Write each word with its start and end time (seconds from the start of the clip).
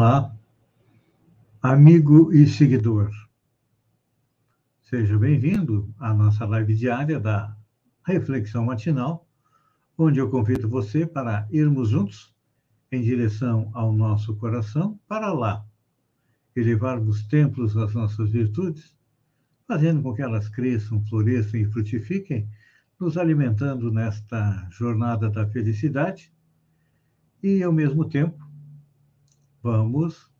Olá, 0.00 0.34
amigo 1.60 2.32
e 2.32 2.46
seguidor. 2.46 3.10
Seja 4.80 5.18
bem-vindo 5.18 5.94
à 5.98 6.14
nossa 6.14 6.46
live 6.46 6.74
diária 6.74 7.20
da 7.20 7.54
Reflexão 8.06 8.64
Matinal, 8.64 9.28
onde 9.98 10.18
eu 10.18 10.30
convido 10.30 10.66
você 10.70 11.06
para 11.06 11.46
irmos 11.50 11.90
juntos 11.90 12.34
em 12.90 13.02
direção 13.02 13.70
ao 13.74 13.92
nosso 13.92 14.34
coração, 14.36 14.98
para 15.06 15.34
lá, 15.34 15.66
elevarmos 16.56 17.24
templos 17.24 17.76
às 17.76 17.92
nossas 17.92 18.30
virtudes, 18.30 18.96
fazendo 19.68 20.00
com 20.00 20.14
que 20.14 20.22
elas 20.22 20.48
cresçam, 20.48 21.04
floresçam 21.04 21.60
e 21.60 21.66
frutifiquem, 21.66 22.48
nos 22.98 23.18
alimentando 23.18 23.92
nesta 23.92 24.66
jornada 24.70 25.28
da 25.28 25.46
felicidade 25.46 26.32
e, 27.42 27.62
ao 27.62 27.70
mesmo 27.70 28.08
tempo, 28.08 28.39
Vamos 29.62 30.30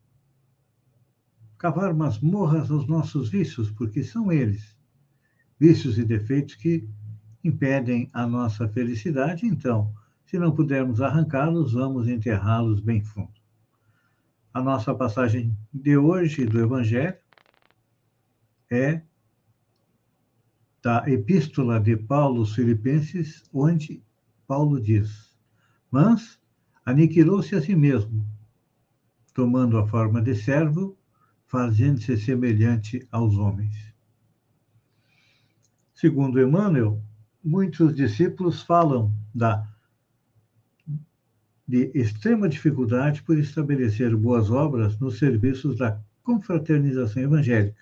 cavar 1.59 1.93
masmorras 1.93 2.71
aos 2.71 2.87
nossos 2.87 3.29
vícios, 3.29 3.71
porque 3.71 4.03
são 4.03 4.33
eles, 4.33 4.75
vícios 5.59 5.99
e 5.99 6.05
defeitos 6.05 6.55
que 6.55 6.89
impedem 7.45 8.09
a 8.15 8.27
nossa 8.27 8.67
felicidade. 8.69 9.47
Então, 9.47 9.95
se 10.25 10.39
não 10.39 10.55
pudermos 10.55 11.03
arrancá-los, 11.03 11.75
vamos 11.75 12.09
enterrá-los 12.09 12.81
bem 12.81 13.03
fundo. 13.03 13.41
A 14.55 14.63
nossa 14.63 14.95
passagem 14.95 15.57
de 15.73 15.97
hoje 15.97 16.47
do 16.47 16.59
Evangelho 16.59 17.19
é 18.71 19.03
da 20.83 21.09
Epístola 21.11 21.79
de 21.79 21.97
Paulo 21.97 22.39
aos 22.39 22.55
Filipenses, 22.55 23.45
onde 23.53 24.03
Paulo 24.47 24.81
diz: 24.81 25.37
Mas 25.91 26.41
aniquilou-se 26.87 27.55
a 27.55 27.61
si 27.61 27.77
mesmo, 27.77 28.27
tomando 29.35 29.79
a 29.79 29.87
forma 29.87 30.21
de 30.21 30.35
servo, 30.35 30.97
fazendo-se 31.47 32.17
semelhante 32.17 33.07
aos 33.11 33.37
homens. 33.37 33.75
Segundo 35.95 36.41
Emmanuel, 36.41 37.03
muitos 37.43 37.95
discípulos 37.95 38.63
falam 38.63 39.13
da 39.35 39.67
de 41.67 41.93
extrema 41.95 42.49
dificuldade 42.49 43.23
por 43.23 43.39
estabelecer 43.39 44.17
boas 44.17 44.51
obras 44.51 44.99
nos 44.99 45.19
serviços 45.19 45.77
da 45.77 46.01
confraternização 46.25 47.23
evangélica, 47.23 47.81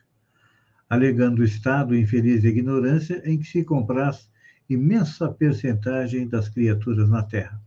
alegando 0.90 1.40
o 1.40 1.44
estado 1.44 1.96
infeliz 1.96 2.42
de 2.42 2.48
ignorância 2.48 3.22
em 3.24 3.38
que 3.38 3.46
se 3.46 3.64
compraz 3.64 4.30
imensa 4.68 5.30
percentagem 5.30 6.28
das 6.28 6.50
criaturas 6.50 7.08
na 7.08 7.22
Terra. 7.22 7.62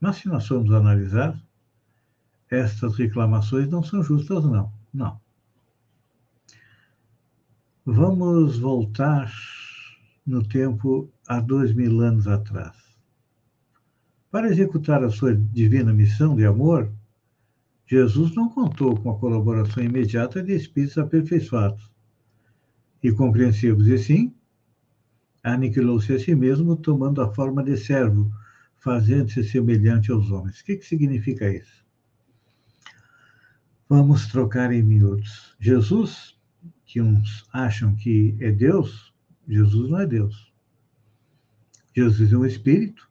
Mas 0.00 0.16
se 0.16 0.26
nós 0.26 0.48
formos 0.48 0.72
analisar, 0.72 1.40
estas 2.54 2.96
reclamações 2.96 3.68
não 3.68 3.82
são 3.82 4.02
justas, 4.02 4.44
não. 4.44 4.72
Não. 4.92 5.20
Vamos 7.84 8.58
voltar 8.58 9.32
no 10.26 10.46
tempo 10.46 11.10
há 11.26 11.40
dois 11.40 11.72
mil 11.72 12.00
anos 12.00 12.28
atrás. 12.28 12.76
Para 14.30 14.48
executar 14.48 15.02
a 15.02 15.10
sua 15.10 15.34
divina 15.34 15.92
missão 15.92 16.36
de 16.36 16.46
amor, 16.46 16.92
Jesus 17.86 18.34
não 18.34 18.48
contou 18.48 18.96
com 18.96 19.10
a 19.10 19.18
colaboração 19.18 19.82
imediata 19.82 20.42
de 20.42 20.54
espíritos 20.54 20.96
aperfeiçoados 20.96 21.90
e 23.02 23.10
compreensivos, 23.12 23.88
e 23.88 23.98
sim, 23.98 24.34
aniquilou-se 25.42 26.12
a 26.12 26.18
si 26.18 26.34
mesmo, 26.34 26.76
tomando 26.76 27.20
a 27.20 27.34
forma 27.34 27.64
de 27.64 27.76
servo, 27.76 28.30
fazendo-se 28.76 29.42
semelhante 29.42 30.12
aos 30.12 30.30
homens. 30.30 30.60
O 30.60 30.64
que, 30.64 30.76
que 30.76 30.86
significa 30.86 31.52
isso? 31.52 31.81
Vamos 33.94 34.26
trocar 34.26 34.72
em 34.72 34.82
miúdos. 34.82 35.54
Jesus, 35.60 36.34
que 36.86 36.98
uns 36.98 37.46
acham 37.52 37.94
que 37.94 38.34
é 38.40 38.50
Deus, 38.50 39.12
Jesus 39.46 39.90
não 39.90 40.00
é 40.00 40.06
Deus. 40.06 40.50
Jesus 41.94 42.32
é 42.32 42.38
um 42.38 42.46
espírito 42.46 43.06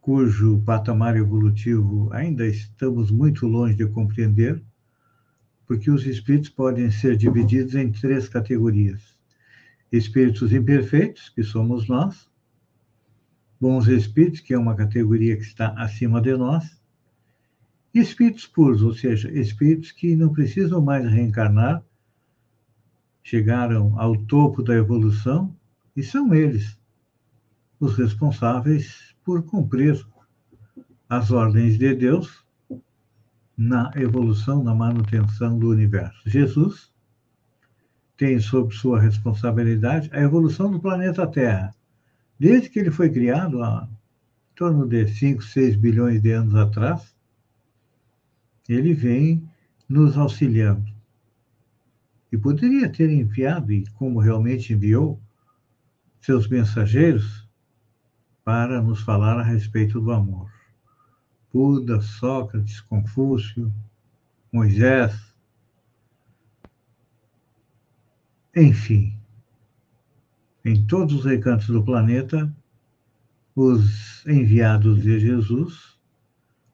cujo 0.00 0.62
patamar 0.64 1.16
evolutivo 1.16 2.08
ainda 2.12 2.46
estamos 2.46 3.10
muito 3.10 3.44
longe 3.48 3.74
de 3.74 3.88
compreender, 3.88 4.62
porque 5.66 5.90
os 5.90 6.06
espíritos 6.06 6.50
podem 6.50 6.88
ser 6.88 7.16
divididos 7.16 7.74
em 7.74 7.90
três 7.90 8.28
categorias: 8.28 9.18
espíritos 9.90 10.52
imperfeitos, 10.52 11.28
que 11.28 11.42
somos 11.42 11.88
nós, 11.88 12.30
bons 13.60 13.88
espíritos, 13.88 14.38
que 14.38 14.54
é 14.54 14.58
uma 14.58 14.76
categoria 14.76 15.36
que 15.36 15.42
está 15.42 15.70
acima 15.70 16.20
de 16.20 16.36
nós, 16.36 16.77
espíritos 17.98 18.46
puros, 18.46 18.82
ou 18.82 18.94
seja, 18.94 19.30
espíritos 19.30 19.92
que 19.92 20.16
não 20.16 20.32
precisam 20.32 20.80
mais 20.80 21.04
reencarnar, 21.08 21.82
chegaram 23.22 23.98
ao 23.98 24.16
topo 24.16 24.62
da 24.62 24.74
evolução 24.74 25.54
e 25.96 26.02
são 26.02 26.34
eles 26.34 26.78
os 27.80 27.96
responsáveis 27.96 29.14
por 29.24 29.42
cumprir 29.42 30.04
as 31.08 31.30
ordens 31.30 31.78
de 31.78 31.94
Deus 31.94 32.44
na 33.56 33.90
evolução, 33.96 34.62
na 34.62 34.74
manutenção 34.74 35.58
do 35.58 35.68
universo. 35.68 36.20
Jesus 36.26 36.92
tem 38.16 38.38
sob 38.40 38.74
sua 38.74 39.00
responsabilidade 39.00 40.10
a 40.12 40.20
evolução 40.20 40.70
do 40.70 40.80
planeta 40.80 41.26
Terra. 41.26 41.74
Desde 42.38 42.68
que 42.68 42.78
ele 42.78 42.90
foi 42.90 43.10
criado, 43.10 43.62
há 43.62 43.88
em 44.52 44.54
torno 44.54 44.86
de 44.86 45.06
5, 45.06 45.42
6 45.42 45.76
bilhões 45.76 46.20
de 46.20 46.32
anos 46.32 46.54
atrás, 46.54 47.14
ele 48.68 48.92
vem 48.92 49.48
nos 49.88 50.16
auxiliando. 50.16 50.92
E 52.30 52.36
poderia 52.36 52.90
ter 52.90 53.08
enviado, 53.08 53.72
e 53.72 53.86
como 53.92 54.20
realmente 54.20 54.74
enviou, 54.74 55.20
seus 56.20 56.46
mensageiros 56.48 57.48
para 58.44 58.82
nos 58.82 59.00
falar 59.00 59.38
a 59.38 59.42
respeito 59.42 60.00
do 60.00 60.12
amor. 60.12 60.50
Buda, 61.52 62.00
Sócrates, 62.00 62.80
Confúcio, 62.82 63.72
Moisés, 64.52 65.34
enfim, 68.54 69.18
em 70.64 70.84
todos 70.86 71.14
os 71.14 71.24
recantos 71.24 71.68
do 71.68 71.82
planeta, 71.82 72.52
os 73.54 74.26
enviados 74.26 75.02
de 75.02 75.18
Jesus 75.18 75.98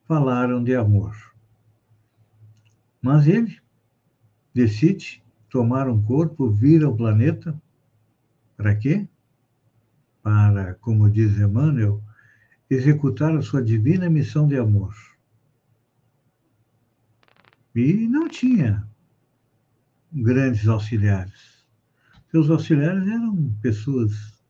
falaram 0.07 0.63
de 0.63 0.75
amor. 0.75 1.34
Mas 3.05 3.27
ele 3.27 3.61
decide 4.55 5.23
tomar 5.51 5.91
um 5.91 6.03
corpo, 6.03 6.49
vir 6.49 6.83
ao 6.83 6.97
planeta. 6.97 7.55
Para 8.57 8.75
quê? 8.75 9.07
Para, 10.23 10.73
como 10.77 11.11
diz 11.11 11.39
Emmanuel, 11.39 12.03
executar 12.71 13.37
a 13.37 13.43
sua 13.43 13.63
divina 13.63 14.09
missão 14.09 14.49
de 14.49 14.57
amor. 14.57 14.95
E 17.75 18.09
não 18.09 18.27
tinha 18.27 18.89
grandes 20.11 20.67
auxiliares. 20.67 21.63
Seus 22.31 22.49
auxiliares 22.49 23.07
eram 23.07 23.55
pessoas 23.61 24.43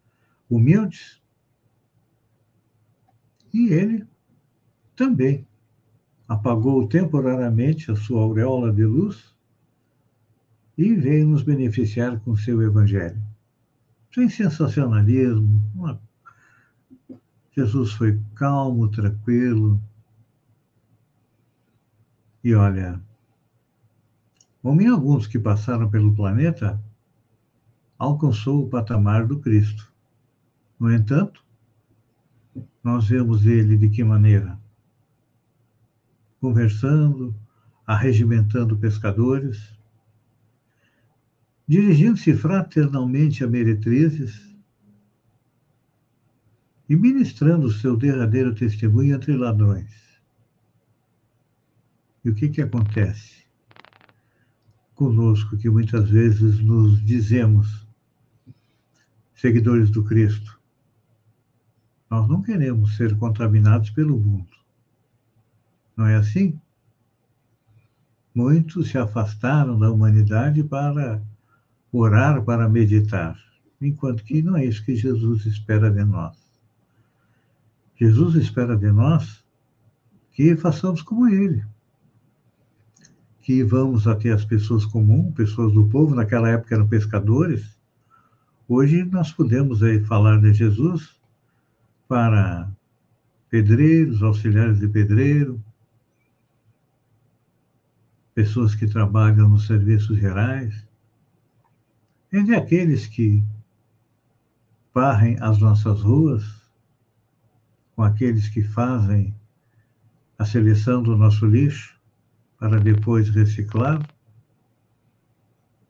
humildes. 0.48 1.20
E 3.52 3.70
ele 3.70 4.06
também 4.94 5.44
apagou 6.28 6.86
temporariamente 6.86 7.90
a 7.90 7.96
sua 7.96 8.22
auréola 8.22 8.72
de 8.72 8.84
luz 8.84 9.34
e 10.76 10.94
veio 10.94 11.26
nos 11.26 11.42
beneficiar 11.42 12.18
com 12.20 12.36
seu 12.36 12.62
evangelho. 12.62 13.22
Sem 14.12 14.28
sensacionalismo, 14.28 15.62
uma... 15.74 16.00
Jesus 17.52 17.92
foi 17.92 18.20
calmo, 18.34 18.88
tranquilo. 18.88 19.80
E 22.42 22.54
olha, 22.54 23.00
como 24.60 24.80
em 24.80 24.88
alguns 24.88 25.26
que 25.26 25.38
passaram 25.38 25.88
pelo 25.88 26.14
planeta, 26.14 26.82
alcançou 27.98 28.64
o 28.64 28.68
patamar 28.68 29.26
do 29.26 29.38
Cristo. 29.38 29.92
No 30.78 30.92
entanto, 30.92 31.44
nós 32.82 33.08
vemos 33.08 33.46
ele 33.46 33.76
de 33.76 33.88
que 33.88 34.02
maneira? 34.02 34.58
Conversando, 36.44 37.34
arregimentando 37.86 38.76
pescadores, 38.76 39.74
dirigindo-se 41.66 42.34
fraternalmente 42.34 43.42
a 43.42 43.46
meretrizes 43.46 44.54
e 46.86 46.94
ministrando 46.94 47.68
o 47.68 47.72
seu 47.72 47.96
derradeiro 47.96 48.54
testemunho 48.54 49.14
entre 49.14 49.34
ladrões. 49.34 49.90
E 52.22 52.28
o 52.28 52.34
que, 52.34 52.50
que 52.50 52.60
acontece 52.60 53.46
conosco, 54.94 55.56
que 55.56 55.70
muitas 55.70 56.10
vezes 56.10 56.60
nos 56.60 57.02
dizemos 57.02 57.88
seguidores 59.34 59.90
do 59.90 60.04
Cristo? 60.04 60.60
Nós 62.10 62.28
não 62.28 62.42
queremos 62.42 62.98
ser 62.98 63.16
contaminados 63.16 63.88
pelo 63.88 64.18
mundo. 64.20 64.63
Não 65.96 66.06
é 66.06 66.16
assim? 66.16 66.58
Muitos 68.34 68.90
se 68.90 68.98
afastaram 68.98 69.78
da 69.78 69.90
humanidade 69.90 70.64
para 70.64 71.22
orar, 71.92 72.42
para 72.42 72.68
meditar, 72.68 73.38
enquanto 73.80 74.24
que 74.24 74.42
não 74.42 74.56
é 74.56 74.64
isso 74.64 74.84
que 74.84 74.96
Jesus 74.96 75.46
espera 75.46 75.88
de 75.90 76.04
nós. 76.04 76.36
Jesus 77.96 78.34
espera 78.34 78.76
de 78.76 78.90
nós 78.90 79.44
que 80.32 80.56
façamos 80.56 81.00
como 81.00 81.28
Ele, 81.28 81.64
que 83.40 83.62
vamos 83.62 84.08
até 84.08 84.32
as 84.32 84.44
pessoas 84.44 84.84
comuns, 84.84 85.32
pessoas 85.34 85.72
do 85.72 85.86
povo, 85.86 86.16
naquela 86.16 86.48
época 86.48 86.74
eram 86.74 86.88
pescadores. 86.88 87.78
Hoje 88.68 89.04
nós 89.04 89.30
podemos 89.30 89.80
aí 89.80 90.02
falar 90.04 90.40
de 90.40 90.52
Jesus 90.52 91.14
para 92.08 92.68
pedreiros, 93.48 94.22
auxiliares 94.24 94.80
de 94.80 94.88
pedreiro, 94.88 95.62
pessoas 98.34 98.74
que 98.74 98.86
trabalham 98.86 99.48
nos 99.48 99.66
serviços 99.66 100.18
gerais, 100.18 100.86
entre 102.32 102.56
aqueles 102.56 103.06
que 103.06 103.44
varrem 104.92 105.36
as 105.40 105.58
nossas 105.58 106.00
ruas, 106.00 106.44
com 107.94 108.02
aqueles 108.02 108.48
que 108.48 108.62
fazem 108.62 109.34
a 110.38 110.44
seleção 110.44 111.02
do 111.02 111.16
nosso 111.16 111.46
lixo 111.46 111.96
para 112.58 112.80
depois 112.80 113.28
reciclar, 113.28 114.04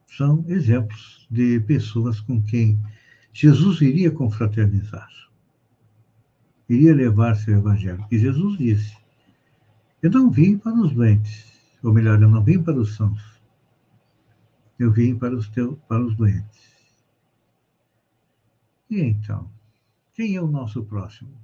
são 0.07 0.45
exemplos 0.47 1.27
de 1.31 1.59
pessoas 1.61 2.21
com 2.21 2.43
quem 2.43 2.81
Jesus 3.33 3.81
iria 3.81 4.11
confraternizar, 4.11 5.09
iria 6.69 6.95
levar 6.95 7.35
seu 7.35 7.59
evangelho. 7.59 8.07
E 8.11 8.19
Jesus 8.19 8.59
disse: 8.59 8.97
Eu 10.03 10.11
não 10.11 10.31
vim 10.31 10.57
para 10.57 10.75
os 10.75 10.93
doentes, 10.93 11.54
ou 11.85 11.93
melhor, 11.93 12.21
eu 12.21 12.31
não 12.31 12.43
vim 12.43 12.63
para 12.63 12.81
os 12.81 12.97
sãos, 12.97 13.21
eu 14.79 14.91
vim 14.91 15.15
para 15.17 15.37
os, 15.37 15.49
teus, 15.51 15.79
para 15.87 16.03
os 16.03 16.17
doentes. 16.17 16.75
E 18.89 19.01
então, 19.03 19.51
quem 20.15 20.35
é 20.35 20.41
o 20.41 20.47
nosso 20.47 20.83
próximo? 20.83 21.39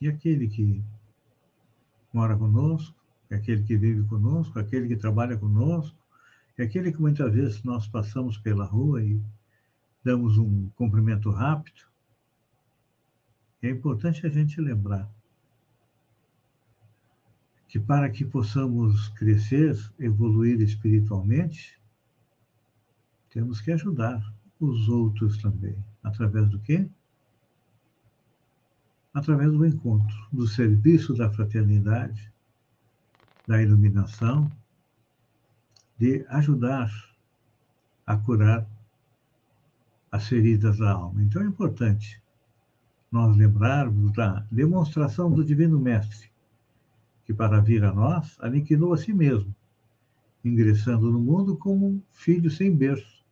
E 0.00 0.08
aquele 0.08 0.48
que 0.48 0.82
mora 2.10 2.34
conosco, 2.36 2.96
é 3.28 3.36
aquele 3.36 3.62
que 3.64 3.76
vive 3.76 4.02
conosco, 4.08 4.58
aquele 4.58 4.88
que 4.88 4.96
trabalha 4.96 5.36
conosco, 5.36 5.96
é 6.56 6.62
aquele 6.62 6.92
que 6.92 7.00
muitas 7.00 7.30
vezes 7.30 7.62
nós 7.62 7.86
passamos 7.86 8.38
pela 8.38 8.64
rua 8.64 9.02
e 9.04 9.20
damos 10.02 10.38
um 10.38 10.70
cumprimento 10.70 11.28
rápido. 11.30 11.82
É 13.60 13.68
importante 13.68 14.26
a 14.26 14.30
gente 14.30 14.58
lembrar 14.58 15.15
que 17.76 17.80
para 17.80 18.08
que 18.08 18.24
possamos 18.24 19.08
crescer, 19.10 19.76
evoluir 19.98 20.62
espiritualmente, 20.62 21.78
temos 23.28 23.60
que 23.60 23.70
ajudar 23.70 24.32
os 24.58 24.88
outros 24.88 25.36
também. 25.42 25.76
Através 26.02 26.48
do 26.48 26.58
quê? 26.58 26.88
Através 29.12 29.52
do 29.52 29.66
encontro, 29.66 30.16
do 30.32 30.46
serviço 30.48 31.12
da 31.12 31.28
fraternidade, 31.28 32.32
da 33.46 33.60
iluminação, 33.60 34.50
de 35.98 36.24
ajudar 36.30 36.90
a 38.06 38.16
curar 38.16 38.66
as 40.10 40.26
feridas 40.26 40.78
da 40.78 40.92
alma. 40.92 41.22
Então 41.22 41.42
é 41.42 41.44
importante 41.44 42.22
nós 43.12 43.36
lembrarmos 43.36 44.12
da 44.12 44.46
demonstração 44.50 45.30
do 45.30 45.44
Divino 45.44 45.78
Mestre, 45.78 46.34
que 47.26 47.34
para 47.34 47.60
vir 47.60 47.84
a 47.84 47.92
nós 47.92 48.38
aniquilou 48.40 48.94
a 48.94 48.96
si 48.96 49.12
mesmo, 49.12 49.52
ingressando 50.44 51.10
no 51.10 51.20
mundo 51.20 51.56
como 51.56 51.88
um 51.88 52.02
filho 52.12 52.48
sem 52.48 52.74
berço 52.74 53.26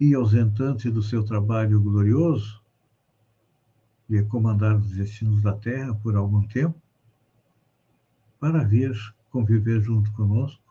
e 0.00 0.14
ausentante 0.14 0.90
do 0.90 1.02
seu 1.02 1.22
trabalho 1.22 1.78
glorioso 1.78 2.62
de 4.08 4.22
comandar 4.24 4.74
os 4.74 4.90
destinos 4.92 5.42
da 5.42 5.52
terra 5.52 5.94
por 5.94 6.16
algum 6.16 6.44
tempo, 6.46 6.80
para 8.40 8.64
vir 8.64 8.96
conviver 9.30 9.82
junto 9.82 10.10
conosco, 10.12 10.64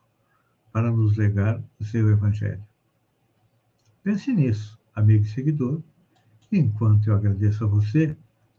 para 0.73 0.91
nos 0.91 1.15
legar 1.15 1.63
o 1.79 1.83
seu 1.83 2.09
evangelho. 2.09 2.63
Pense 4.03 4.33
nisso, 4.33 4.77
amigo 4.95 5.23
e 5.23 5.29
seguidor, 5.29 5.81
enquanto 6.51 7.07
eu 7.07 7.15
agradeço 7.15 7.63
a 7.63 7.67
você 7.67 8.17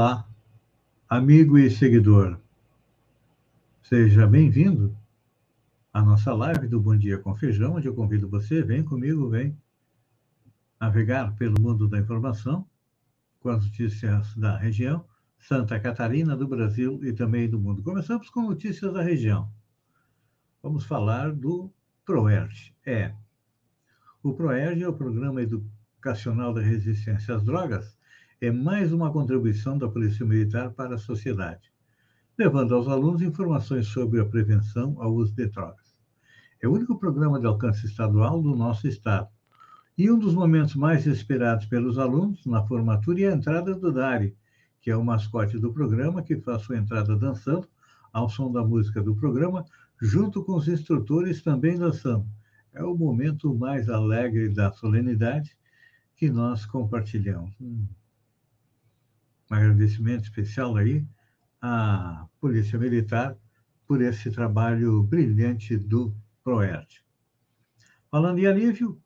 Olá, 0.00 0.26
amigo 1.10 1.58
e 1.58 1.70
seguidor. 1.70 2.40
Seja 3.82 4.26
bem-vindo 4.26 4.96
à 5.92 6.00
nossa 6.00 6.32
live 6.32 6.66
do 6.68 6.80
Bom 6.80 6.96
Dia 6.96 7.18
com 7.18 7.36
Feijão, 7.36 7.74
onde 7.74 7.86
eu 7.86 7.94
convido 7.94 8.26
você, 8.26 8.62
vem 8.62 8.82
comigo, 8.82 9.28
vem 9.28 9.54
navegar 10.80 11.36
pelo 11.36 11.60
mundo 11.60 11.86
da 11.86 11.98
informação 11.98 12.66
com 13.40 13.50
as 13.50 13.62
notícias 13.62 14.34
da 14.36 14.56
região, 14.56 15.04
Santa 15.38 15.78
Catarina, 15.78 16.34
do 16.34 16.48
Brasil 16.48 16.98
e 17.04 17.12
também 17.12 17.46
do 17.46 17.60
mundo. 17.60 17.82
Começamos 17.82 18.30
com 18.30 18.40
notícias 18.40 18.90
da 18.94 19.02
região. 19.02 19.52
Vamos 20.62 20.86
falar 20.86 21.30
do 21.30 21.70
PROERG. 22.06 22.72
É. 22.86 23.14
O 24.22 24.32
PROERG 24.32 24.82
é 24.82 24.88
o 24.88 24.94
Programa 24.94 25.42
Educacional 25.42 26.54
da 26.54 26.62
Resistência 26.62 27.34
às 27.34 27.44
Drogas, 27.44 27.99
é 28.42 28.50
mais 28.50 28.90
uma 28.90 29.12
contribuição 29.12 29.76
da 29.76 29.86
Polícia 29.86 30.24
Militar 30.24 30.70
para 30.70 30.94
a 30.94 30.98
sociedade, 30.98 31.70
levando 32.38 32.74
aos 32.74 32.88
alunos 32.88 33.20
informações 33.20 33.86
sobre 33.88 34.18
a 34.18 34.24
prevenção 34.24 34.96
ao 34.98 35.12
uso 35.12 35.34
de 35.34 35.46
drogas. 35.46 35.94
É 36.62 36.66
o 36.66 36.72
único 36.72 36.98
programa 36.98 37.38
de 37.38 37.44
alcance 37.44 37.84
estadual 37.84 38.40
do 38.40 38.56
nosso 38.56 38.88
estado. 38.88 39.28
E 39.96 40.10
um 40.10 40.18
dos 40.18 40.34
momentos 40.34 40.74
mais 40.74 41.06
esperados 41.06 41.66
pelos 41.66 41.98
alunos 41.98 42.46
na 42.46 42.66
formatura 42.66 43.20
é 43.20 43.28
a 43.28 43.34
entrada 43.34 43.74
do 43.74 43.92
Dari, 43.92 44.34
que 44.80 44.90
é 44.90 44.96
o 44.96 45.04
mascote 45.04 45.58
do 45.58 45.70
programa, 45.70 46.22
que 46.22 46.40
faz 46.40 46.62
sua 46.62 46.78
entrada 46.78 47.14
dançando 47.14 47.68
ao 48.10 48.30
som 48.30 48.50
da 48.50 48.64
música 48.64 49.02
do 49.02 49.14
programa, 49.14 49.66
junto 50.00 50.42
com 50.42 50.54
os 50.54 50.66
instrutores 50.66 51.42
também 51.42 51.78
dançando. 51.78 52.26
É 52.72 52.82
o 52.82 52.96
momento 52.96 53.54
mais 53.54 53.90
alegre 53.90 54.48
da 54.48 54.72
solenidade 54.72 55.54
que 56.16 56.30
nós 56.30 56.64
compartilhamos. 56.64 57.54
Hum 57.60 57.86
um 59.50 59.54
agradecimento 59.54 60.24
especial 60.24 60.76
aí 60.76 61.04
à 61.60 62.26
Polícia 62.40 62.78
Militar 62.78 63.36
por 63.86 64.00
esse 64.00 64.30
trabalho 64.30 65.02
brilhante 65.02 65.76
do 65.76 66.14
PROERD. 66.44 67.02
Falando 68.10 68.38
em 68.38 68.46
alívio, 68.46 69.00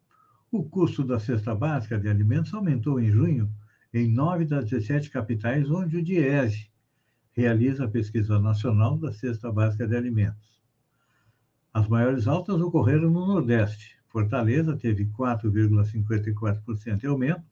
o 0.51 0.63
custo 0.63 1.03
da 1.03 1.19
cesta 1.19 1.55
básica 1.55 1.99
de 1.99 2.09
alimentos 2.09 2.53
aumentou 2.53 3.01
em 3.01 3.11
junho 3.11 3.51
em 3.93 4.13
nove 4.13 4.45
das 4.45 4.65
17 4.67 5.11
capitais 5.11 5.71
onde 5.71 5.97
o 5.97 6.03
DIESE 6.03 6.71
realiza 7.33 7.85
a 7.85 7.89
pesquisa 7.89 8.39
nacional 8.39 8.97
da 8.99 9.13
cesta 9.13 9.51
básica 9.51 9.87
de 9.87 9.97
alimentos. 9.97 10.63
As 11.73 11.89
maiores 11.89 12.29
altas 12.29 12.61
ocorreram 12.61 13.11
no 13.11 13.27
Nordeste. 13.27 13.97
Fortaleza 14.09 14.77
teve 14.77 15.07
4,54% 15.07 16.99
de 16.99 17.07
aumento, 17.07 17.45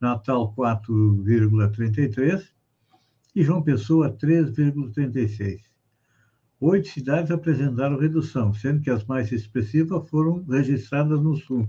Natal 0.00 0.54
4,33% 0.54 2.48
e 3.34 3.42
João 3.42 3.62
Pessoa 3.62 4.10
3,36%. 4.10 5.62
Oito 6.60 6.88
cidades 6.88 7.30
apresentaram 7.30 7.98
redução, 7.98 8.52
sendo 8.52 8.80
que 8.80 8.90
as 8.90 9.04
mais 9.04 9.30
expressivas 9.30 10.08
foram 10.08 10.42
registradas 10.44 11.22
no 11.22 11.36
Sul. 11.36 11.68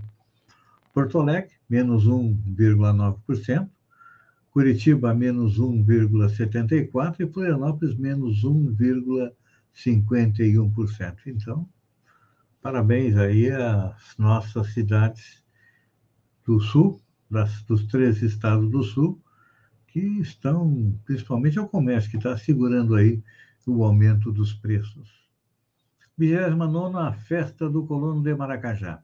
Porto 0.92 1.20
Alegre, 1.20 1.52
menos 1.68 2.08
1,9%, 2.08 3.70
Curitiba, 4.50 5.14
menos 5.14 5.60
1,74% 5.60 7.20
e 7.20 7.32
Florianópolis, 7.32 7.96
menos 7.96 8.42
1,51%. 8.42 11.16
Então, 11.26 11.68
parabéns 12.60 13.16
aí 13.16 13.48
às 13.48 14.16
nossas 14.18 14.74
cidades 14.74 15.44
do 16.44 16.58
Sul, 16.58 17.00
das, 17.30 17.62
dos 17.62 17.86
três 17.86 18.22
estados 18.22 18.70
do 18.70 18.82
Sul, 18.82 19.22
que 19.86 20.00
estão, 20.20 20.98
principalmente 21.04 21.58
ao 21.58 21.68
comércio, 21.68 22.10
que 22.10 22.16
está 22.16 22.36
segurando 22.36 22.94
aí 22.94 23.22
o 23.66 23.84
aumento 23.84 24.32
dos 24.32 24.52
preços. 24.52 25.20
29 26.16 27.18
Festa 27.20 27.68
do 27.68 27.86
Colono 27.86 28.22
de 28.22 28.34
Maracajá. 28.34 29.02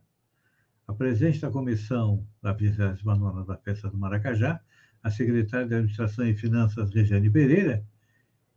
A 0.86 0.92
presidente 0.92 1.40
da 1.40 1.50
comissão 1.50 2.26
da 2.42 2.52
29 2.52 3.46
da 3.46 3.56
Festa 3.56 3.88
do 3.88 3.96
Maracajá, 3.96 4.60
a 5.02 5.10
secretária 5.10 5.66
de 5.66 5.74
Administração 5.74 6.26
e 6.26 6.34
Finanças, 6.34 6.92
Regiane 6.92 7.30
Pereira, 7.30 7.84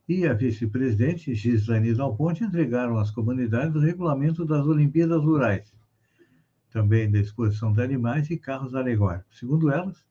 e 0.07 0.25
a 0.25 0.33
vice-presidente, 0.33 1.35
Gislaine 1.35 1.93
Dalponte, 1.93 2.43
entregaram 2.43 2.97
às 2.97 3.11
comunidades 3.11 3.75
o 3.75 3.79
regulamento 3.79 4.43
das 4.43 4.65
Olimpíadas 4.65 5.23
Rurais, 5.23 5.71
também 6.69 7.09
da 7.09 7.19
exposição 7.19 7.73
de 7.73 7.81
animais 7.81 8.29
e 8.29 8.37
carros 8.37 8.75
alegóricos. 8.75 9.39
Segundo 9.39 9.71
elas, 9.71 10.03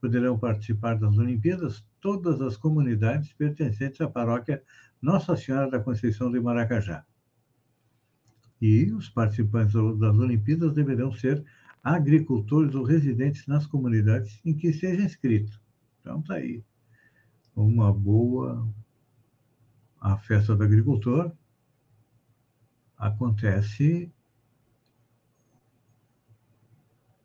poderão 0.00 0.38
participar 0.38 0.94
das 0.98 1.16
Olimpíadas 1.18 1.84
todas 2.00 2.40
as 2.40 2.56
comunidades 2.56 3.32
pertencentes 3.32 4.00
à 4.00 4.08
paróquia 4.08 4.62
Nossa 5.00 5.36
Senhora 5.36 5.70
da 5.70 5.80
Conceição 5.80 6.30
de 6.30 6.40
Maracajá. 6.40 7.04
E 8.60 8.92
os 8.92 9.08
participantes 9.08 9.74
das 9.98 10.16
Olimpíadas 10.16 10.72
deverão 10.72 11.12
ser 11.12 11.44
agricultores 11.82 12.74
ou 12.74 12.82
residentes 12.84 13.46
nas 13.46 13.66
comunidades 13.66 14.40
em 14.44 14.54
que 14.54 14.72
seja 14.72 15.02
inscrito. 15.02 15.60
Então, 16.00 16.20
está 16.20 16.34
aí. 16.34 16.64
Uma 17.54 17.92
boa. 17.92 18.66
A 20.00 20.16
festa 20.18 20.54
do 20.54 20.62
agricultor 20.62 21.32
acontece. 22.96 24.12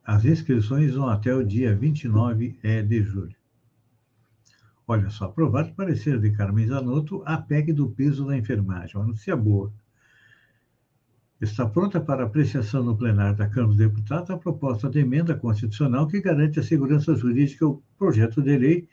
As 0.03 0.25
inscrições 0.25 0.95
vão 0.95 1.07
até 1.07 1.31
o 1.33 1.43
dia 1.43 1.75
29 1.75 2.57
de 2.87 3.03
julho. 3.03 3.35
Olha 4.87 5.11
só, 5.11 5.25
aprovado 5.25 5.73
parecer 5.73 6.19
de 6.19 6.31
Carmen 6.31 6.65
Zanotto 6.67 7.21
a 7.25 7.37
PEC 7.37 7.71
do 7.71 7.87
piso 7.89 8.25
da 8.25 8.35
enfermagem. 8.35 8.97
Uma 8.97 9.05
notícia 9.07 9.35
boa. 9.35 9.71
Está 11.39 11.67
pronta 11.67 12.01
para 12.01 12.23
apreciação 12.23 12.83
no 12.83 12.97
plenário 12.97 13.37
da 13.37 13.47
Câmara 13.47 13.67
dos 13.67 13.77
Deputados 13.77 14.31
a 14.31 14.37
proposta 14.37 14.89
de 14.89 14.99
emenda 14.99 15.35
constitucional 15.35 16.07
que 16.07 16.19
garante 16.19 16.59
a 16.59 16.63
segurança 16.63 17.15
jurídica 17.15 17.65
ao 17.65 17.81
projeto 17.97 18.41
de 18.41 18.57
lei 18.57 18.89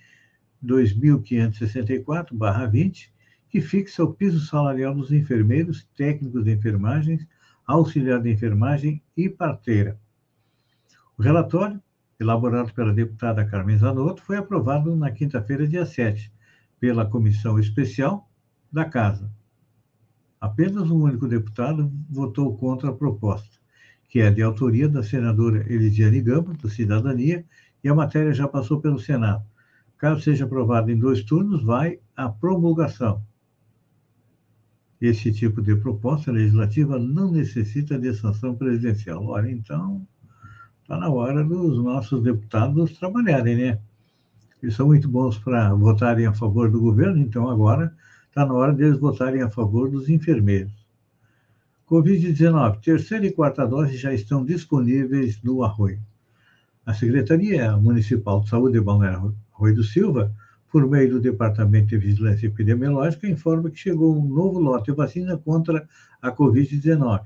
2564-20, 0.64 3.10
que 3.48 3.60
fixa 3.60 4.04
o 4.04 4.12
piso 4.12 4.38
salarial 4.40 4.94
dos 4.94 5.10
enfermeiros, 5.10 5.88
técnicos 5.96 6.44
de 6.44 6.52
enfermagem, 6.52 7.26
auxiliar 7.66 8.22
de 8.22 8.30
enfermagem 8.30 9.02
e 9.16 9.28
parteira. 9.28 9.98
O 11.18 11.22
relatório, 11.22 11.82
elaborado 12.18 12.72
pela 12.72 12.94
deputada 12.94 13.44
Carmen 13.44 13.76
Zanotto, 13.76 14.22
foi 14.22 14.37
aprovado 14.37 14.94
na 14.96 15.10
quinta-feira, 15.10 15.66
dia 15.66 15.84
7, 15.84 16.32
pela 16.78 17.04
Comissão 17.04 17.58
Especial 17.58 18.30
da 18.72 18.84
Casa 18.84 19.30
Apenas 20.40 20.88
um 20.88 21.02
único 21.02 21.26
deputado 21.26 21.92
votou 22.08 22.56
contra 22.56 22.90
a 22.90 22.94
proposta, 22.94 23.58
que 24.08 24.20
é 24.20 24.30
de 24.30 24.40
autoria 24.40 24.88
da 24.88 25.02
senadora 25.02 25.66
Elisiane 25.70 26.20
Gama, 26.20 26.54
do 26.54 26.68
Cidadania, 26.68 27.44
e 27.82 27.88
a 27.88 27.94
matéria 27.94 28.32
já 28.32 28.46
passou 28.46 28.80
pelo 28.80 29.00
Senado. 29.00 29.44
Caso 29.96 30.20
seja 30.20 30.44
aprovada 30.44 30.92
em 30.92 30.98
dois 30.98 31.25
turnos, 31.25 31.64
vai 31.64 31.98
à 32.16 32.28
promulgação. 32.28 33.20
Esse 35.00 35.32
tipo 35.32 35.60
de 35.60 35.75
proposta 35.75 36.30
legislativa 36.30 36.98
não 37.00 37.32
necessita 37.32 37.98
de 37.98 38.14
sanção 38.14 38.54
presidencial. 38.54 39.25
Ora, 39.25 39.50
então, 39.50 40.06
está 40.88 40.97
na 40.97 41.11
hora 41.11 41.45
dos 41.45 41.85
nossos 41.85 42.23
deputados 42.23 42.99
trabalharem, 42.99 43.57
né? 43.57 43.78
Eles 44.62 44.75
são 44.75 44.87
muito 44.87 45.09
bons 45.09 45.38
para 45.38 45.75
votarem 45.75 46.26
a 46.26 46.33
favor 46.33 46.71
do 46.71 46.80
governo, 46.80 47.18
então 47.18 47.49
agora 47.49 47.92
Está 48.28 48.47
na 48.47 48.54
hora 48.54 48.73
deles 48.73 49.00
votarem 49.00 49.42
a 49.42 49.50
favor 49.50 49.90
dos 49.90 50.09
enfermeiros. 50.09 50.73
Covid-19, 51.90 52.80
terceira 52.80 53.26
e 53.26 53.33
quarta 53.33 53.66
dose 53.66 53.97
já 53.97 54.14
estão 54.14 54.45
disponíveis 54.45 55.42
no 55.42 55.64
Arroio. 55.64 55.99
A 56.87 56.95
Secretaria 56.95 57.76
Municipal 57.76 58.42
de 58.42 58.50
Saúde 58.50 58.75
de 58.75 58.80
Balneário 58.80 59.35
Arroio 59.52 59.75
do 59.75 59.83
Silva, 59.83 60.33
por 60.71 60.87
meio 60.87 61.11
do 61.11 61.21
Departamento 61.21 61.88
de 61.88 61.99
Vigilância 61.99 62.47
Epidemiológica, 62.47 63.26
informa 63.26 63.71
que 63.71 63.78
chegou 63.80 64.16
um 64.16 64.28
novo 64.28 64.61
lote 64.61 64.92
de 64.92 64.97
vacina 64.97 65.37
contra 65.37 65.88
a 66.23 66.30
Covid-19 66.30 67.23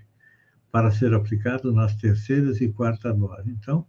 para 0.73 0.91
ser 0.91 1.13
aplicado 1.13 1.71
nas 1.71 1.95
terceiras 1.95 2.63
e 2.63 2.69
quarta 2.71 3.13
dose. 3.13 3.51
Então, 3.51 3.85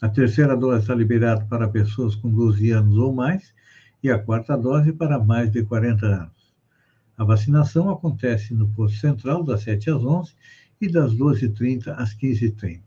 a 0.00 0.08
terceira 0.08 0.56
dose 0.56 0.80
está 0.80 0.94
liberada 0.94 1.44
para 1.44 1.68
pessoas 1.68 2.16
com 2.16 2.30
12 2.30 2.70
anos 2.70 2.96
ou 2.96 3.12
mais 3.12 3.52
e 4.02 4.10
a 4.10 4.18
quarta 4.18 4.56
dose 4.56 4.94
para 4.94 5.18
mais 5.22 5.52
de 5.52 5.62
40 5.62 6.06
anos. 6.06 6.54
A 7.18 7.22
vacinação 7.22 7.90
acontece 7.90 8.54
no 8.54 8.66
posto 8.70 8.98
central 8.98 9.44
das 9.44 9.62
7 9.62 9.90
às 9.90 10.02
11 10.02 10.32
e 10.80 10.90
das 10.90 11.12
12h30 11.12 11.88
às 11.88 12.16
15h30. 12.16 12.80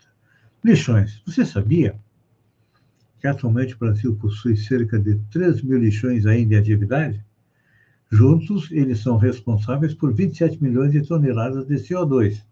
Lixões. 0.65 1.21
Você 1.23 1.45
sabia 1.45 1.95
que 3.19 3.27
atualmente 3.27 3.75
o 3.75 3.77
Brasil 3.77 4.15
possui 4.15 4.57
cerca 4.57 4.97
de 4.97 5.19
3 5.29 5.61
mil 5.61 5.77
lixões 5.77 6.25
ainda 6.25 6.55
em 6.55 6.57
atividade? 6.57 7.23
Juntos, 8.11 8.71
eles 8.71 8.99
são 9.01 9.17
responsáveis 9.17 9.93
por 9.93 10.11
27 10.11 10.61
milhões 10.63 10.91
de 10.91 11.03
toneladas 11.03 11.67
de 11.67 11.75
CO2 11.75 12.43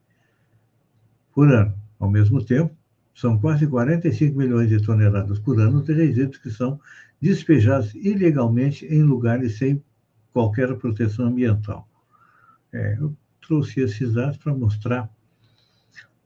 por 1.34 1.52
ano. 1.52 1.74
Ao 2.00 2.10
mesmo 2.10 2.44
tempo, 2.44 2.76
são 3.14 3.38
quase 3.38 3.68
45 3.68 4.38
milhões 4.38 4.70
de 4.70 4.82
toneladas 4.82 5.40
por 5.40 5.60
ano 5.60 5.84
de 5.84 5.94
resíduos 5.94 6.38
que 6.38 6.50
são 6.50 6.80
despejados 7.22 7.94
ilegalmente 7.96 8.86
em 8.86 9.04
lugares 9.04 9.58
sem 9.58 9.84
qualquer 10.34 10.74
proteção 10.76 11.28
ambiental. 11.28 11.88
É, 12.74 12.98
eu 13.00 13.16
trouxe 13.42 13.82
esses 13.82 14.14
dados 14.14 14.38
para 14.38 14.54
mostrar 14.54 15.10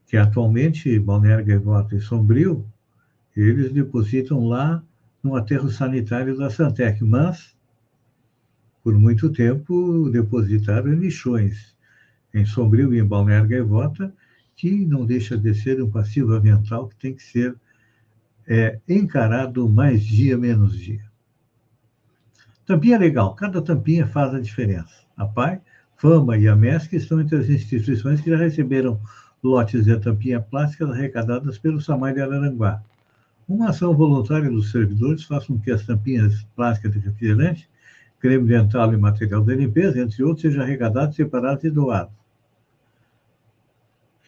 que 0.06 0.16
atualmente 0.16 0.98
Balneário 0.98 1.44
Gaivota 1.44 1.96
e 1.96 2.00
Sombrio, 2.00 2.64
eles 3.36 3.72
depositam 3.72 4.46
lá 4.46 4.82
no 5.22 5.34
aterro 5.34 5.68
sanitário 5.68 6.36
da 6.36 6.48
Santec, 6.48 7.02
mas 7.04 7.56
por 8.82 8.96
muito 8.96 9.30
tempo 9.32 10.08
depositaram 10.10 10.92
em 10.92 10.96
lixões 10.96 11.76
em 12.32 12.44
Sombrio 12.44 12.94
e 12.94 13.00
em 13.00 13.04
Balneário 13.04 13.48
Gaivota, 13.48 14.14
que 14.56 14.86
não 14.86 15.04
deixa 15.04 15.36
de 15.36 15.54
ser 15.54 15.82
um 15.82 15.90
passivo 15.90 16.32
ambiental 16.32 16.88
que 16.88 16.96
tem 16.96 17.14
que 17.14 17.22
ser 17.22 17.54
é, 18.48 18.80
encarado 18.88 19.68
mais 19.68 20.02
dia, 20.02 20.38
menos 20.38 20.78
dia. 20.78 21.04
Tampinha 22.64 22.98
legal, 22.98 23.34
cada 23.34 23.60
tampinha 23.60 24.06
faz 24.06 24.34
a 24.34 24.40
diferença. 24.40 25.04
A 25.16 25.26
PAI, 25.26 25.60
Fama 25.96 26.36
e 26.36 26.48
a 26.48 26.56
MESC 26.56 26.96
estão 26.96 27.20
entre 27.20 27.36
as 27.36 27.48
instituições 27.48 28.20
que 28.20 28.30
já 28.30 28.36
receberam 28.36 29.00
lotes 29.42 29.84
de 29.84 29.96
tampinha 29.98 30.40
plásticas 30.40 30.90
arrecadadas 30.90 31.58
pelo 31.58 31.80
SAMAI 31.80 32.14
de 32.14 32.20
Araranguá. 32.20 32.82
Uma 33.48 33.70
ação 33.70 33.94
voluntária 33.94 34.50
dos 34.50 34.72
servidores 34.72 35.24
faz 35.24 35.46
com 35.46 35.58
que 35.58 35.70
as 35.70 35.86
tampinhas 35.86 36.44
plásticas 36.56 36.92
de 36.92 36.98
refrigerante, 36.98 37.68
creme 38.18 38.48
dental 38.48 38.92
e 38.92 38.96
material 38.96 39.44
de 39.44 39.54
limpeza, 39.54 40.00
entre 40.00 40.24
outros, 40.24 40.42
sejam 40.42 40.62
arrecadados, 40.62 41.14
separados 41.14 41.62
e 41.62 41.70
doados. 41.70 42.15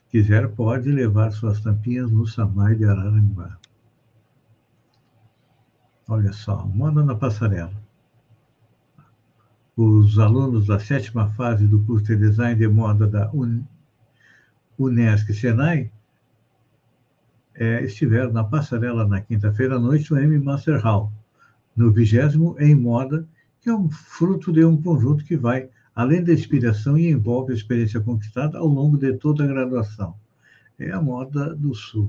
Se 0.09 0.13
quiser, 0.13 0.49
pode 0.49 0.91
levar 0.91 1.31
suas 1.33 1.61
tampinhas 1.61 2.11
no 2.11 2.27
SAMAI 2.27 2.77
de 2.77 2.87
Araranguá. 2.87 3.59
Olha 6.09 6.33
só, 6.33 6.65
moda 6.65 7.05
na 7.05 7.15
passarela. 7.15 7.75
Os 9.77 10.19
alunos 10.19 10.67
da 10.67 10.79
sétima 10.79 11.29
fase 11.35 11.67
do 11.67 11.85
curso 11.85 12.07
de 12.07 12.17
Design 12.17 12.59
de 12.59 12.67
Moda 12.67 13.07
da 13.07 13.31
Unesc 14.79 15.31
Senai 15.35 15.93
é, 17.55 17.85
estiveram 17.85 18.33
na 18.33 18.43
passarela 18.43 19.07
na 19.07 19.21
quinta-feira 19.21 19.77
à 19.77 19.79
noite 19.79 20.11
no 20.11 20.19
M 20.19 20.39
Master 20.39 20.81
Hall, 20.83 21.13
no 21.77 21.93
vigésimo 21.93 22.57
em 22.59 22.75
moda, 22.75 23.29
que 23.61 23.69
é 23.69 23.75
um 23.75 23.91
fruto 23.91 24.55
de 24.55 24.65
um 24.65 24.81
conjunto 24.81 25.23
que 25.23 25.37
vai 25.37 25.69
além 25.99 26.23
da 26.23 26.33
inspiração 26.33 26.97
e 26.97 27.11
envolve 27.11 27.53
a 27.53 27.57
experiência 27.57 28.01
conquistada 28.01 28.57
ao 28.57 28.69
longo 28.69 28.97
de 28.97 29.15
toda 29.15 29.43
a 29.43 29.47
graduação. 29.49 30.15
É 30.79 30.93
a 30.93 31.03
moda 31.03 31.53
do 31.57 31.75
Sul. 31.75 32.09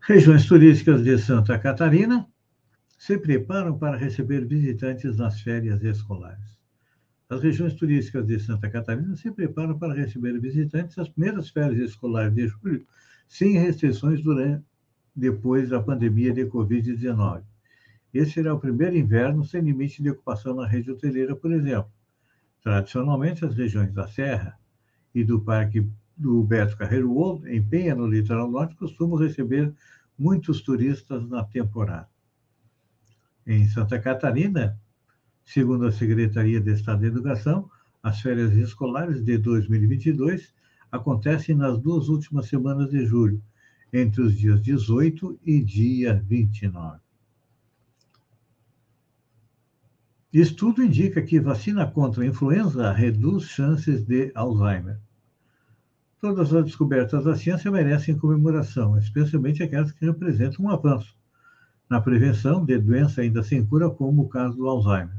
Regiões 0.00 0.46
turísticas 0.46 1.02
de 1.02 1.18
Santa 1.18 1.58
Catarina 1.58 2.24
se 2.96 3.18
preparam 3.18 3.76
para 3.76 3.96
receber 3.96 4.46
visitantes 4.46 5.16
nas 5.16 5.40
férias 5.40 5.82
escolares. 5.82 6.56
As 7.28 7.42
regiões 7.42 7.74
turísticas 7.74 8.24
de 8.24 8.38
Santa 8.38 8.70
Catarina 8.70 9.16
se 9.16 9.28
preparam 9.32 9.76
para 9.76 9.94
receber 9.94 10.38
visitantes 10.38 10.94
nas 10.94 11.08
primeiras 11.08 11.50
férias 11.50 11.90
escolares 11.90 12.32
de 12.32 12.46
julho, 12.46 12.86
sem 13.26 13.58
restrições 13.58 14.22
durante, 14.22 14.64
depois 15.16 15.70
da 15.70 15.82
pandemia 15.82 16.32
de 16.32 16.46
Covid-19. 16.46 17.42
Esse 18.12 18.32
será 18.32 18.54
o 18.54 18.60
primeiro 18.60 18.96
inverno 18.96 19.44
sem 19.44 19.60
limite 19.60 20.02
de 20.02 20.10
ocupação 20.10 20.54
na 20.54 20.66
rede 20.66 20.90
hoteleira, 20.90 21.36
por 21.36 21.52
exemplo. 21.52 21.90
Tradicionalmente, 22.62 23.44
as 23.44 23.54
regiões 23.54 23.92
da 23.92 24.08
Serra 24.08 24.58
e 25.14 25.22
do 25.22 25.40
Parque 25.40 25.86
do 26.16 26.42
Beto 26.42 26.76
Carreiro 26.76 27.42
em 27.46 27.62
Penha, 27.62 27.94
no 27.94 28.06
litoral 28.06 28.50
norte, 28.50 28.74
costumam 28.74 29.18
receber 29.18 29.72
muitos 30.18 30.62
turistas 30.62 31.28
na 31.28 31.44
temporada. 31.44 32.08
Em 33.46 33.66
Santa 33.68 33.98
Catarina, 34.00 34.78
segundo 35.44 35.86
a 35.86 35.92
Secretaria 35.92 36.60
de 36.60 36.72
Estado 36.72 37.00
de 37.00 37.06
Educação, 37.06 37.70
as 38.02 38.20
férias 38.20 38.52
escolares 38.54 39.24
de 39.24 39.38
2022 39.38 40.52
acontecem 40.90 41.54
nas 41.54 41.78
duas 41.78 42.08
últimas 42.08 42.46
semanas 42.46 42.90
de 42.90 43.04
julho, 43.06 43.40
entre 43.92 44.22
os 44.22 44.36
dias 44.36 44.60
18 44.60 45.38
e 45.44 45.62
dia 45.62 46.22
29. 46.26 47.07
Estudo 50.32 50.82
indica 50.82 51.22
que 51.22 51.40
vacina 51.40 51.86
contra 51.86 52.22
a 52.22 52.26
influenza 52.26 52.92
reduz 52.92 53.44
chances 53.44 54.04
de 54.04 54.30
Alzheimer. 54.34 55.00
Todas 56.20 56.52
as 56.52 56.66
descobertas 56.66 57.24
da 57.24 57.34
ciência 57.34 57.70
merecem 57.70 58.18
comemoração, 58.18 58.98
especialmente 58.98 59.62
aquelas 59.62 59.90
que 59.90 60.04
representam 60.04 60.66
um 60.66 60.68
avanço 60.68 61.16
na 61.88 61.98
prevenção 61.98 62.62
de 62.62 62.78
doença 62.78 63.22
ainda 63.22 63.42
sem 63.42 63.64
cura, 63.64 63.88
como 63.88 64.22
o 64.22 64.28
caso 64.28 64.54
do 64.54 64.68
Alzheimer. 64.68 65.16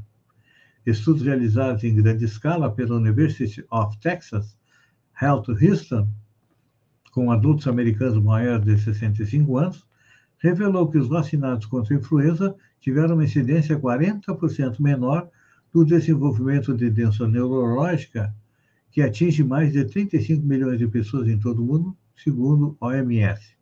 Estudos 0.86 1.22
realizados 1.22 1.82
em 1.82 1.96
grande 1.96 2.24
escala 2.24 2.70
pela 2.70 2.94
University 2.94 3.64
of 3.68 3.98
Texas 3.98 4.56
Health 5.20 5.46
Houston, 5.60 6.08
com 7.10 7.32
adultos 7.32 7.66
americanos 7.66 8.22
maiores 8.22 8.64
de 8.64 8.78
65 8.78 9.58
anos, 9.58 9.84
revelou 10.38 10.88
que 10.88 10.98
os 10.98 11.08
vacinados 11.08 11.66
contra 11.66 11.96
a 11.96 11.98
influenza 11.98 12.54
tiveram 12.80 13.14
uma 13.14 13.24
incidência 13.24 13.78
40% 13.78 14.80
menor 14.80 15.28
do 15.72 15.84
desenvolvimento 15.84 16.74
de 16.74 16.90
doença 16.90 17.28
neurológica, 17.28 18.34
que 18.90 19.02
atinge 19.02 19.44
mais 19.44 19.72
de 19.72 19.84
35 19.84 20.44
milhões 20.44 20.78
de 20.78 20.88
pessoas 20.88 21.28
em 21.28 21.38
todo 21.38 21.62
o 21.62 21.66
mundo, 21.66 21.96
segundo 22.16 22.76
a 22.80 22.86
OMS. 22.86 23.54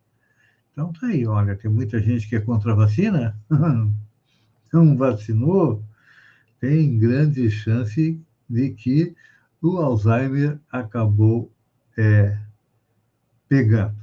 Então 0.73 0.93
tá 0.93 1.09
aí, 1.09 1.27
olha, 1.27 1.57
tem 1.57 1.71
muita 1.71 2.01
gente 2.01 2.29
que 2.29 2.37
é 2.37 2.41
contra 2.41 2.73
a 2.73 2.77
vacina, 2.77 3.37
não 4.73 4.97
vacinou, 4.97 5.83
tem 6.61 6.99
grande 6.99 7.51
chance 7.51 8.21
de 8.49 8.71
que 8.71 9.15
o 9.61 9.79
Alzheimer 9.79 10.59
acabou 10.71 11.53
é, 11.97 12.39
pegando. 13.49 13.97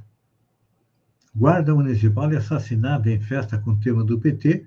Guarda 1.34 1.74
municipal 1.74 2.30
é 2.32 2.36
assassinada 2.36 3.10
em 3.10 3.20
festa 3.20 3.58
com 3.58 3.76
tema 3.76 4.04
do 4.04 4.18
PT, 4.18 4.64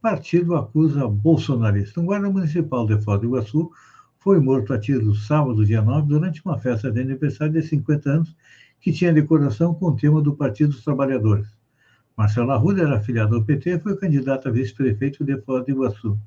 partido 0.00 0.54
acusa 0.54 1.06
bolsonarista. 1.08 2.00
Um 2.00 2.06
guarda 2.06 2.30
municipal 2.30 2.86
de 2.86 3.00
Foz 3.02 3.20
do 3.20 3.26
Iguaçu 3.26 3.70
foi 4.18 4.40
morto 4.40 4.72
a 4.72 4.78
tiro 4.78 5.14
sábado, 5.14 5.64
dia 5.64 5.82
9, 5.82 6.08
durante 6.08 6.42
uma 6.44 6.58
festa 6.58 6.90
de 6.90 7.00
aniversário 7.00 7.52
de 7.52 7.62
50 7.62 8.10
anos 8.10 8.36
que 8.80 8.92
tinha 8.92 9.12
decoração 9.12 9.74
com 9.74 9.86
o 9.86 9.96
tema 9.96 10.20
do 10.20 10.34
Partido 10.34 10.70
dos 10.70 10.84
Trabalhadores. 10.84 11.48
Marcelo 12.16 12.50
Arruda 12.50 12.82
era 12.82 12.96
afiliado 12.96 13.36
ao 13.36 13.44
PT 13.44 13.70
e 13.70 13.80
foi 13.80 13.96
candidato 13.96 14.48
a 14.48 14.50
vice-prefeito 14.50 15.24
de 15.24 15.40
Foz 15.42 15.64
do 15.64 15.70
Iguaçu. 15.70 16.18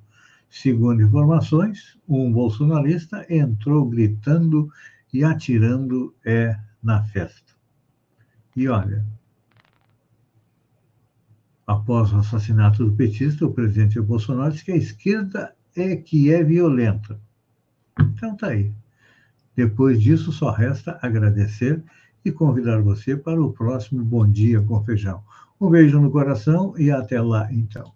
Segundo 0.50 1.02
informações, 1.02 1.98
um 2.08 2.32
bolsonarista 2.32 3.26
entrou 3.30 3.86
gritando 3.86 4.70
e 5.14 5.24
atirando 5.24 6.14
é, 6.26 6.58
na 6.82 7.04
festa. 7.04 7.54
E 8.56 8.68
olha, 8.68 9.06
após 11.70 12.12
o 12.12 12.18
assassinato 12.18 12.84
do 12.84 12.92
petista, 12.94 13.46
o 13.46 13.54
presidente 13.54 14.02
Bolsonaro 14.02 14.52
disse 14.52 14.66
que 14.66 14.72
a 14.72 14.76
esquerda 14.76 15.54
é 15.76 15.96
que 15.96 16.34
é 16.34 16.44
violenta. 16.44 17.20
Então 18.00 18.36
tá 18.36 18.48
aí. 18.48 18.74
Depois 19.56 20.02
disso, 20.02 20.32
só 20.32 20.50
resta 20.50 20.98
agradecer 21.00 21.84
e 22.26 22.32
convidar 22.32 22.82
você 22.82 23.16
para 23.16 23.40
o 23.40 23.54
próximo 23.54 24.04
Bom 24.04 24.28
Dia 24.28 24.60
com 24.64 24.84
Feijão. 24.84 25.24
Um 25.62 25.70
beijo 25.70 26.02
no 26.02 26.10
coração 26.10 26.74
e 26.76 26.90
até 26.90 27.22
lá, 27.22 27.48
então. 27.54 27.94